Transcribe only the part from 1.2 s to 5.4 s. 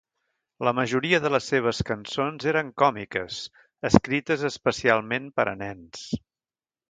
de les seves cançons eren còmiques, escrites especialment